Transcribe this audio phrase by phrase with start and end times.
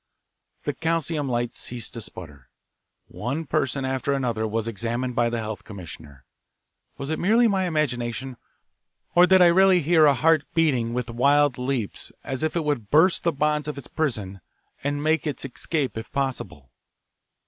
[0.63, 2.49] The calcium light ceased to sputter.
[3.05, 6.25] One person after another was examined by the health commissioner.
[6.97, 8.37] Was it merely my imagination,
[9.13, 12.89] or did I really hear a heart beating with wild leaps as if it would
[12.89, 14.41] burst the bonds of its prison
[14.83, 16.71] and make its escape if possible?